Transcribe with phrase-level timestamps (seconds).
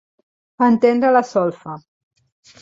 [0.67, 1.77] Entendre la solfa.